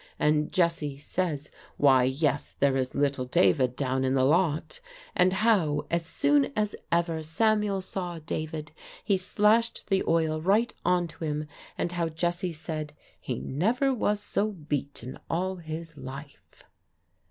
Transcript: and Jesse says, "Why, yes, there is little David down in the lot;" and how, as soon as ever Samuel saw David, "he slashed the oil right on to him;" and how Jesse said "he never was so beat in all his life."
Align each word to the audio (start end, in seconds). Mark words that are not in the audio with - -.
and 0.17 0.51
Jesse 0.51 0.97
says, 0.97 1.51
"Why, 1.77 2.05
yes, 2.05 2.55
there 2.59 2.75
is 2.75 2.95
little 2.95 3.25
David 3.25 3.75
down 3.75 4.03
in 4.03 4.15
the 4.15 4.23
lot;" 4.25 4.79
and 5.15 5.31
how, 5.31 5.85
as 5.91 6.03
soon 6.07 6.51
as 6.55 6.75
ever 6.91 7.21
Samuel 7.21 7.83
saw 7.83 8.17
David, 8.17 8.71
"he 9.03 9.15
slashed 9.15 9.89
the 9.89 10.03
oil 10.07 10.41
right 10.41 10.73
on 10.83 11.07
to 11.09 11.25
him;" 11.25 11.47
and 11.77 11.91
how 11.91 12.09
Jesse 12.09 12.51
said 12.51 12.93
"he 13.19 13.37
never 13.37 13.93
was 13.93 14.19
so 14.19 14.49
beat 14.53 15.03
in 15.03 15.19
all 15.29 15.57
his 15.57 15.95
life." 15.97 16.63